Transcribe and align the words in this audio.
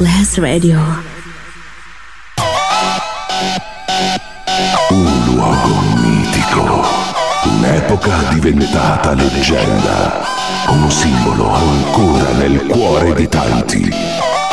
Masterclass 0.00 0.38
Radio. 0.38 0.78
Un 4.88 5.24
luogo 5.26 5.80
mitico, 6.00 6.82
un'epoca 7.44 8.16
diventata 8.30 9.12
leggenda, 9.12 10.24
un 10.68 10.90
simbolo 10.90 11.52
ancora 11.52 12.32
nel 12.32 12.66
cuore 12.66 13.12
di 13.12 13.28
tanti. 13.28 14.29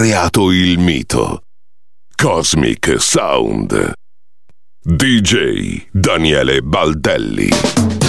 Creato 0.00 0.50
il 0.50 0.78
mito. 0.78 1.42
Cosmic 2.16 2.98
Sound. 2.98 3.92
DJ 4.82 5.88
Daniele 5.92 6.62
Baldelli. 6.62 7.99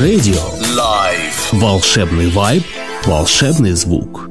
Radio. 0.00 0.40
Live. 0.76 1.48
Волшебный 1.50 2.28
вайб, 2.30 2.62
волшебный 3.04 3.72
звук. 3.72 4.30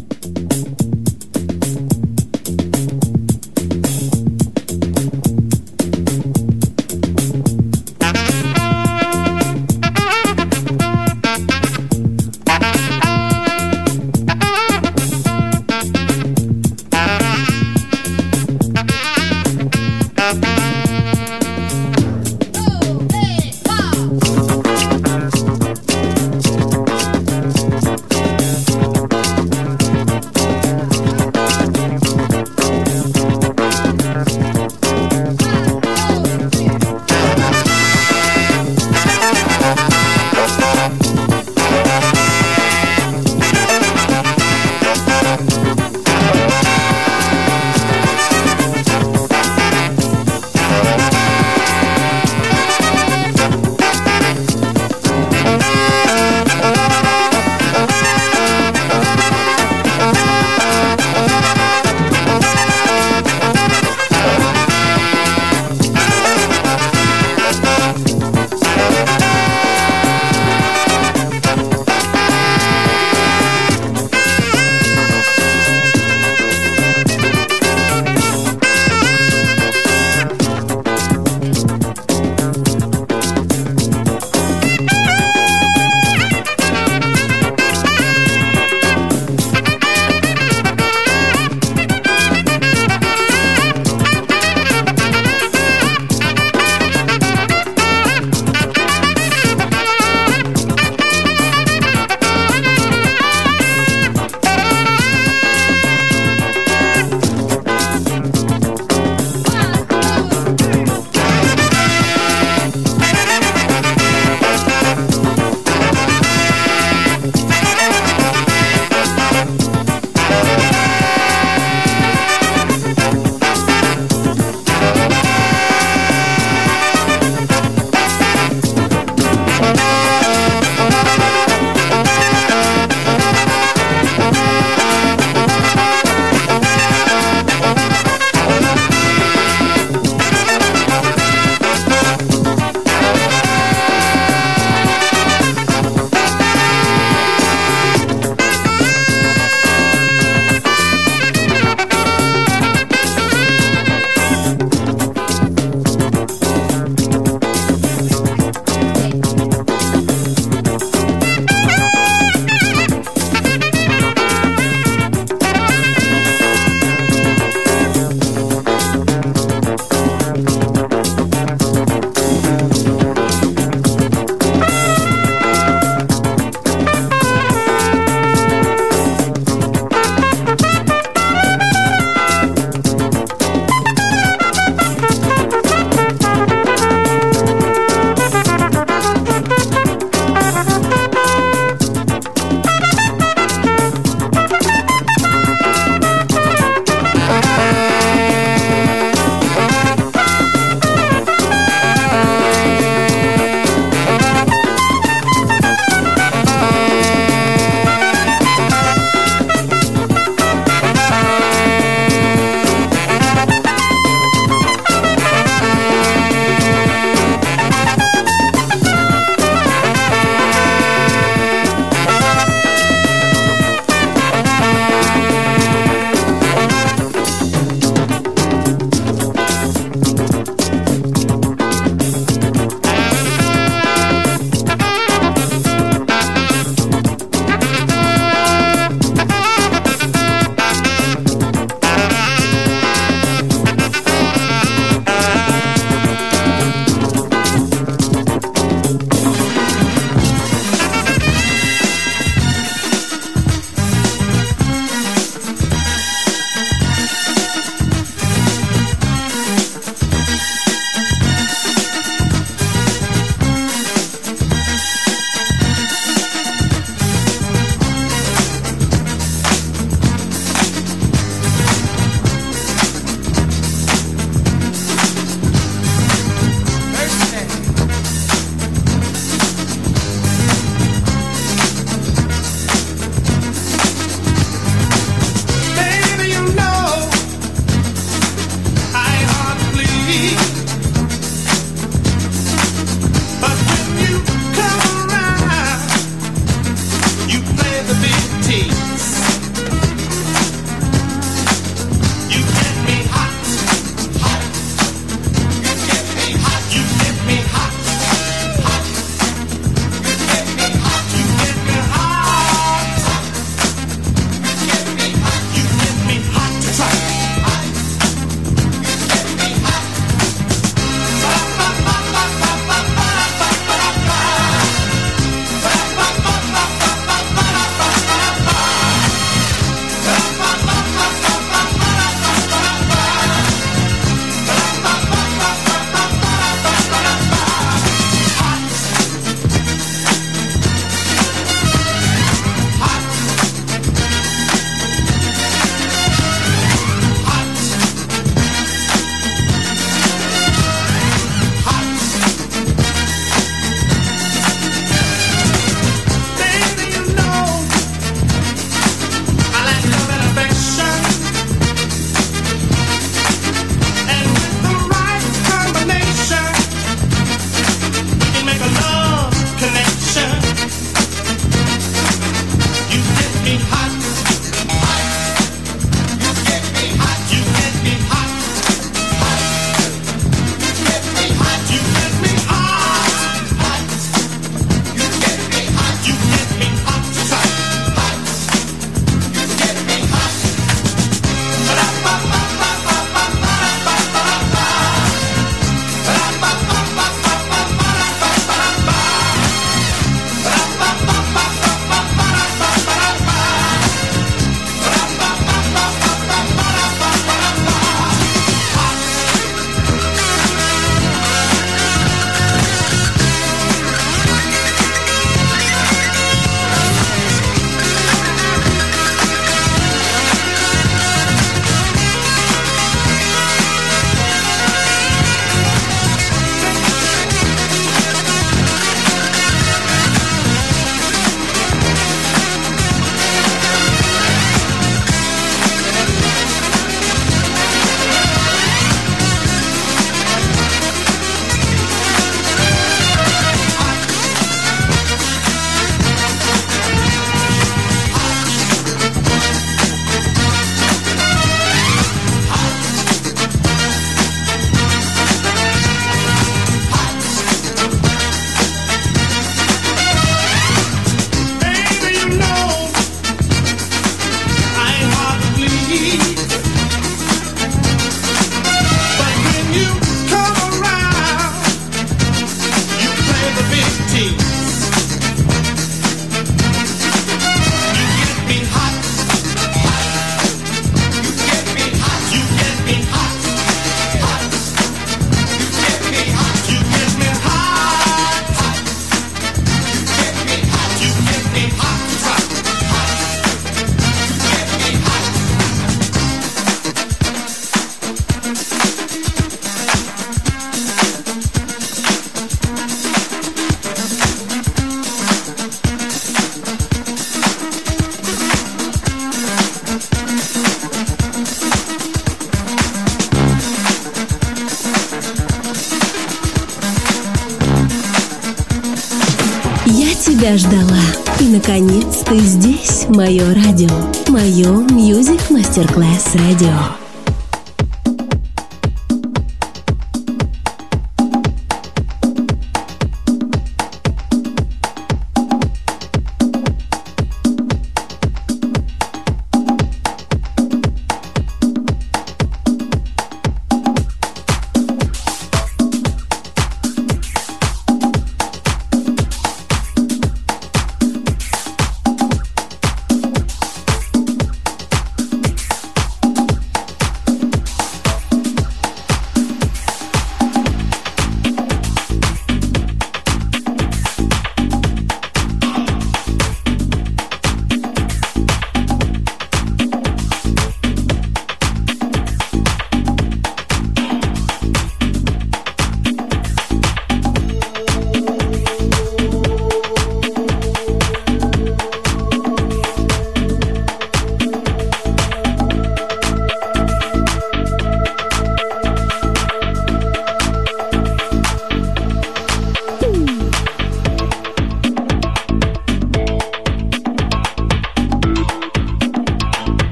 Мастер-класс 525.71 526.35
радио. 526.35 527.00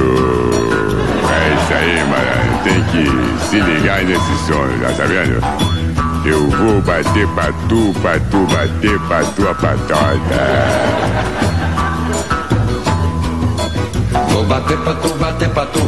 É 0.00 1.54
isso 1.54 1.72
aí, 1.74 2.04
mano. 2.08 2.44
Tem 2.64 2.82
que 2.84 3.04
se 3.46 3.60
ligar 3.60 4.02
nesse 4.04 4.46
sonho, 4.46 4.80
tá 4.80 4.94
sabendo? 4.94 5.40
Eu 6.24 6.48
vou 6.48 6.80
bater 6.80 7.28
pra 7.28 7.52
tu, 7.68 7.94
pra 8.00 8.18
tu 8.18 8.46
bater 8.46 8.98
pra 9.00 9.22
tua 9.24 9.54
patota. 9.54 10.18
Vou 14.30 14.44
bater 14.44 14.78
pra 14.78 14.94
tu, 14.94 15.14
bater 15.14 15.48
pra 15.50 15.66
tu, 15.66 15.80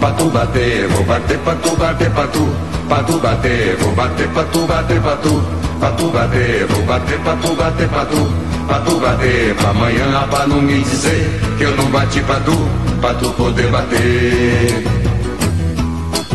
pra 0.00 0.10
tu 0.10 0.24
bater. 0.30 0.88
Vou 0.88 1.04
bater 1.04 1.38
pra 1.38 1.54
tu, 1.54 1.76
bater 1.76 2.10
pra 2.10 2.26
tu, 2.26 2.56
pra 2.88 3.02
tu 3.04 3.18
bater. 3.18 3.76
Vou 3.76 3.92
bater 3.92 4.28
pra 4.28 4.44
tu, 4.44 4.66
bater 4.66 5.00
pra 5.00 5.16
tu, 5.16 5.42
pra 5.78 5.90
tu 5.92 6.10
bater. 6.10 6.66
Vou 6.66 6.82
bater 6.82 7.18
pra 7.20 7.36
tu, 7.36 7.54
bater 7.54 7.88
pra 7.88 8.04
tu 8.06 8.43
pra 8.66 8.80
tu 8.80 8.98
bater. 8.98 9.54
Pra 9.54 9.70
amanhã, 9.70 10.26
pra 10.28 10.46
não 10.46 10.60
me 10.60 10.82
dizer 10.82 11.40
que 11.56 11.64
eu 11.64 11.76
não 11.76 11.86
bati 11.86 12.20
pra 12.20 12.36
tu, 12.40 12.68
pra 13.00 13.14
tu 13.14 13.30
poder 13.30 13.68
bater. 13.68 14.84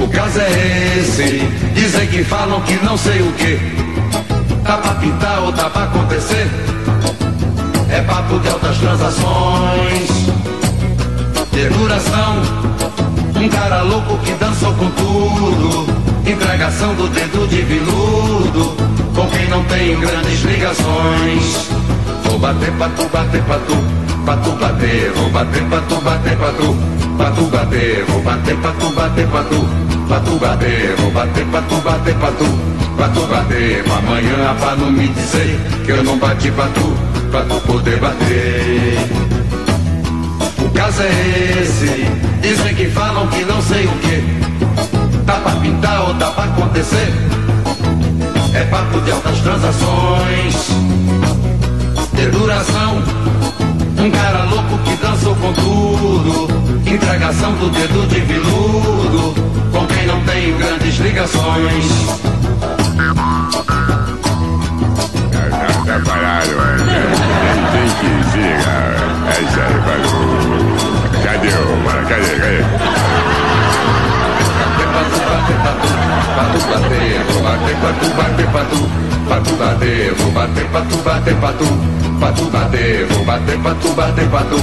O 0.02 0.08
caso 0.08 0.40
é 0.40 0.98
esse, 1.00 1.40
dizem 1.74 2.08
que 2.08 2.24
falam 2.24 2.62
que 2.62 2.74
não 2.84 2.98
sei 2.98 3.22
o 3.22 3.32
que. 3.34 3.60
Tá 4.64 4.78
pra 4.78 4.96
pintar 4.96 5.40
ou 5.42 5.52
tá 5.52 5.70
pra 5.70 5.84
acontecer? 5.84 6.48
É 7.92 8.02
papo 8.02 8.40
de 8.40 8.48
altas 8.48 8.78
transações, 8.78 10.10
de 11.52 11.70
duração. 11.70 12.42
Um 13.36 13.50
cara 13.50 13.82
louco 13.82 14.18
que 14.20 14.34
dançou 14.34 14.74
com 14.74 14.90
tudo. 14.92 15.88
Entregação 16.26 16.94
do 16.94 17.08
dedo 17.08 17.48
de 17.48 17.62
viludo, 17.64 18.76
com 19.16 19.28
quem 19.30 19.48
não 19.48 19.64
tem 19.64 20.00
grandes 20.00 20.42
ligações. 20.44 21.79
Bater 22.40 22.72
pra 22.74 22.90
tu, 22.90 23.10
bater 23.10 23.44
pra 23.44 23.60
tu, 23.60 24.24
pra 24.26 24.38
tu 24.38 24.52
bater. 24.52 25.12
Vou 25.16 25.30
bater 25.30 25.64
tu, 25.88 26.02
bater 26.02 26.38
pra 26.38 26.52
tu, 26.52 26.78
pra 27.18 27.32
tu 27.32 27.44
bater. 27.44 28.06
Vou 28.06 28.22
bater 28.22 28.56
tu, 28.56 28.90
bater 28.96 29.28
pra 29.28 29.44
tu 29.44 29.90
pra 30.10 30.20
tu 30.22 30.40
bater, 30.40 30.96
vou 30.98 31.12
bater 31.12 31.46
tu 31.46 31.76
bater 31.82 32.16
pra 32.16 32.32
tu, 32.32 32.46
pra 32.98 33.10
tu 33.10 33.28
bater, 33.28 33.84
amanhã 33.86 34.56
pra 34.60 34.76
não 34.76 34.92
me 34.92 35.08
dizer 35.08 35.60
que 35.86 35.92
eu 35.92 36.04
não 36.04 36.18
bati 36.18 36.50
pra 36.50 36.66
tu, 36.66 36.98
pra 37.30 37.42
tu 37.42 37.62
poder 37.62 38.00
bater. 38.00 38.98
O 40.66 40.70
caso 40.72 41.04
é 41.04 41.62
esse, 41.62 42.08
dizem 42.42 42.74
que 42.74 42.90
falam 42.90 43.28
que 43.28 43.46
não 43.46 43.62
sei 43.62 43.86
o 43.86 43.92
que, 44.00 45.24
tá 45.28 45.34
pra 45.34 45.52
pintar 45.58 46.08
ou 46.08 46.16
tá 46.16 46.32
pra 46.32 46.46
acontecer, 46.46 47.14
é 48.56 48.64
papo 48.64 49.00
de 49.02 49.12
altas 49.12 49.38
transações, 49.42 50.70
duração, 52.30 53.04
um 53.98 54.12
cara 54.12 54.44
louco 54.44 54.78
que 54.80 54.96
dançou 54.98 55.36
com 55.36 55.54
tudo, 55.54 56.48
entregação 56.86 57.54
do 57.54 57.70
dedo 57.70 58.08
de 58.08 58.20
viludo 58.22 59.34
com 59.72 59.86
quem 59.88 60.08
não 60.08 60.22
tenho 60.24 60.58
grandes 60.58 60.98
ligações. 61.00 61.86
Tá, 65.86 66.00
parado, 66.06 66.56
mano. 66.56 66.86
Tem, 67.72 67.90
tem 68.02 68.20
que. 68.30 68.40
É 69.30 69.42
isso 69.42 69.60
aí, 69.60 69.74
valeu. 69.86 70.20
Cadê 71.24 71.48
o, 71.50 71.78
mano? 71.84 72.08
Cadê, 72.08 72.32
cadê? 72.40 72.90
Bater, 80.10 80.14
vou 80.16 80.32
bater, 80.32 80.66
patu 80.70 80.98
bater, 81.04 81.36
patu, 81.36 81.66
patu 82.20 82.46
bater, 82.46 83.06
vou 83.08 83.26
bater, 83.26 83.60
patu 83.60 83.94
bater, 83.94 84.30
patu, 84.30 84.58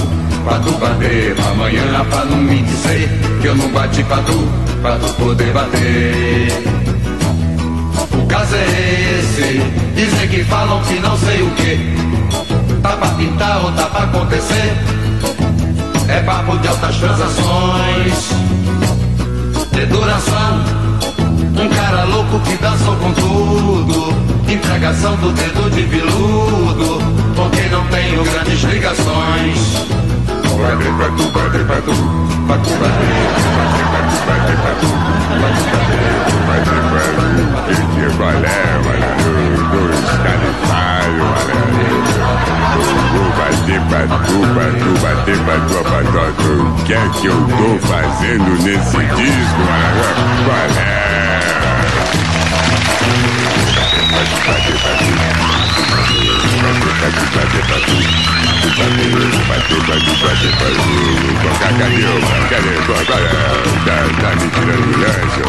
patu 0.45 0.71
bater, 0.77 1.35
amanhã 1.51 2.05
pra 2.09 2.25
não 2.25 2.37
me 2.37 2.61
dizer 2.61 3.09
que 3.41 3.47
eu 3.47 3.55
não 3.55 3.69
bati 3.69 4.03
patu, 4.03 4.47
pra 4.81 4.97
tu 4.97 5.13
poder 5.13 5.53
bater. 5.53 6.51
O 8.13 8.25
caso 8.27 8.55
é 8.55 9.19
esse, 9.19 9.61
dizem 9.95 10.27
que 10.27 10.43
falam 10.43 10.81
que 10.83 10.99
não 10.99 11.17
sei 11.17 11.41
o 11.41 11.49
que. 11.51 11.97
Tá 12.81 12.89
pra 12.97 13.09
pintar 13.09 13.63
ou 13.63 13.71
tá 13.71 13.85
pra 13.85 14.03
acontecer? 14.03 14.73
É 16.09 16.21
papo 16.23 16.57
de 16.57 16.67
altas 16.67 16.95
transações, 16.97 18.31
de 19.71 19.85
duração. 19.85 20.86
Um 21.59 21.69
cara 21.69 22.03
louco 22.03 22.39
que 22.41 22.55
dançou 22.57 22.95
com 22.97 23.11
tudo. 23.13 24.13
Entregação 24.47 25.15
do 25.17 25.31
dedo 25.31 25.69
de 25.71 25.81
viludo. 25.83 26.99
Com 27.35 27.49
quem 27.49 27.69
não 27.69 27.83
tenho 27.87 28.23
grandes 28.23 28.63
ligações. 28.63 29.87
Que 37.97 38.17
balé, 38.17 38.79
malandro, 38.83 39.63
dois 39.71 40.05
califário, 40.23 41.17
malandro. 41.17 41.96
Vou 43.13 43.29
bater 43.31 43.81
pra 43.87 44.01
tu, 44.25 44.37
pra 44.53 44.67
tu, 44.77 44.89
bater 45.01 45.37
pra 45.39 45.55
tua 45.67 45.83
patota. 45.83 46.43
O 46.43 46.83
que 46.83 46.93
é 46.93 46.95
que 47.09 47.25
eu 47.27 47.37
tô 47.47 47.69
fazendo 47.87 48.49
nesse 48.63 48.97
disco, 48.97 49.61
bateu. 50.47 50.97
Cadê 61.59 61.85
o 61.85 62.19
Cadê? 62.49 62.73
Agora 62.77 63.05
tá, 63.85 63.97
tá 64.21 64.29
me 64.35 64.47
tirando 64.49 64.85
do 64.85 64.97
lanche, 64.99 65.41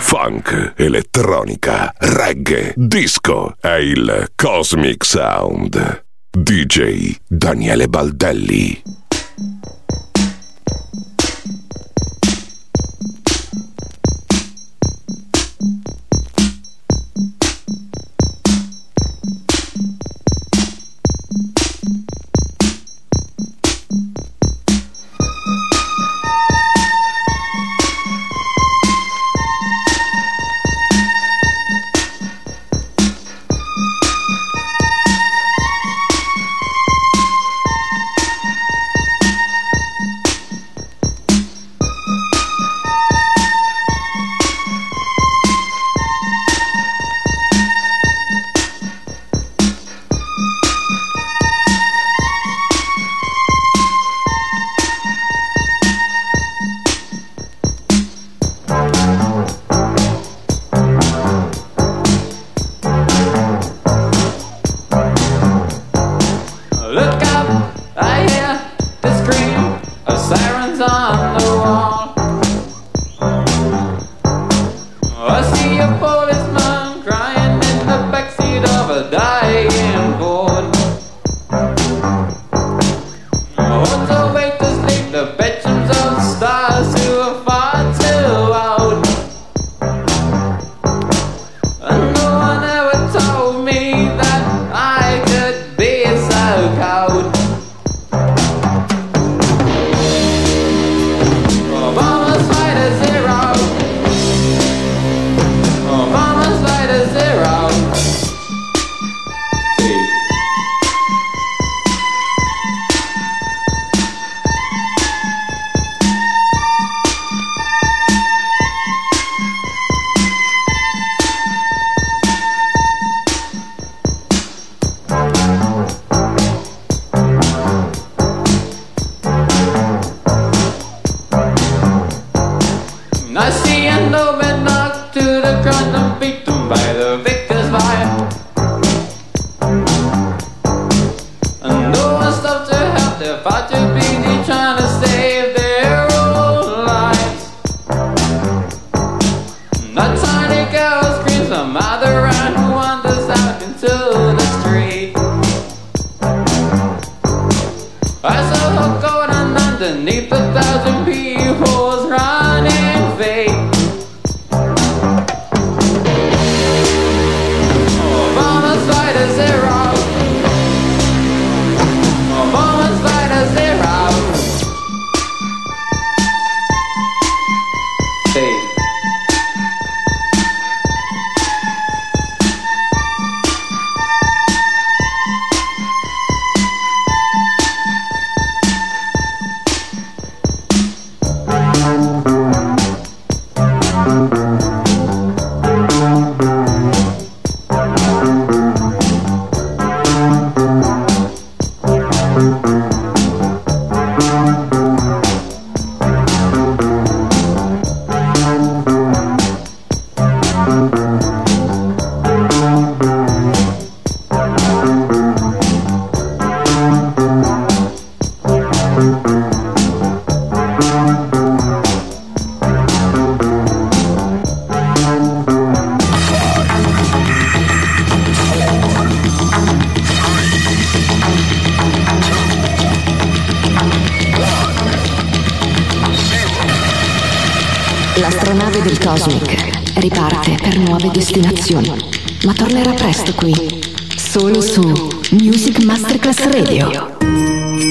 Funk, 0.00 0.72
elettronica, 0.76 1.92
reggae, 1.98 2.72
disco 2.76 3.54
è 3.60 3.74
il 3.74 4.30
Cosmic 4.34 5.04
Sound. 5.04 6.04
DJ 6.30 7.14
Daniele 7.26 7.88
Baldelli. 7.88 8.82